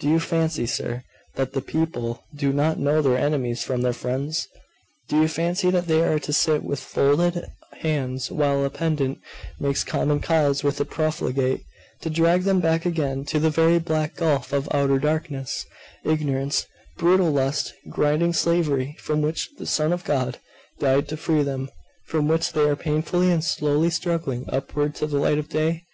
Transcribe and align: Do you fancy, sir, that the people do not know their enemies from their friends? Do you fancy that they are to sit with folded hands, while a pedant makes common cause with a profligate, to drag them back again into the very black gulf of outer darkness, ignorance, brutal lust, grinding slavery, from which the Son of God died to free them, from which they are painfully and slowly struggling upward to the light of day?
Do 0.00 0.08
you 0.08 0.20
fancy, 0.20 0.64
sir, 0.64 1.04
that 1.34 1.52
the 1.52 1.60
people 1.60 2.24
do 2.34 2.50
not 2.50 2.78
know 2.78 3.02
their 3.02 3.18
enemies 3.18 3.62
from 3.62 3.82
their 3.82 3.92
friends? 3.92 4.48
Do 5.06 5.20
you 5.20 5.28
fancy 5.28 5.70
that 5.70 5.86
they 5.86 6.00
are 6.02 6.18
to 6.18 6.32
sit 6.32 6.64
with 6.64 6.80
folded 6.80 7.44
hands, 7.82 8.30
while 8.30 8.64
a 8.64 8.70
pedant 8.70 9.18
makes 9.60 9.84
common 9.84 10.20
cause 10.20 10.64
with 10.64 10.80
a 10.80 10.86
profligate, 10.86 11.60
to 12.00 12.08
drag 12.08 12.44
them 12.44 12.58
back 12.60 12.86
again 12.86 13.18
into 13.18 13.38
the 13.38 13.50
very 13.50 13.78
black 13.78 14.14
gulf 14.16 14.50
of 14.50 14.66
outer 14.72 14.98
darkness, 14.98 15.66
ignorance, 16.06 16.64
brutal 16.96 17.30
lust, 17.30 17.74
grinding 17.90 18.32
slavery, 18.32 18.96
from 18.98 19.20
which 19.20 19.50
the 19.58 19.66
Son 19.66 19.92
of 19.92 20.04
God 20.04 20.38
died 20.78 21.06
to 21.08 21.18
free 21.18 21.42
them, 21.42 21.68
from 22.06 22.28
which 22.28 22.54
they 22.54 22.62
are 22.64 22.76
painfully 22.76 23.30
and 23.30 23.44
slowly 23.44 23.90
struggling 23.90 24.46
upward 24.48 24.94
to 24.94 25.06
the 25.06 25.18
light 25.18 25.36
of 25.36 25.50
day? 25.50 25.84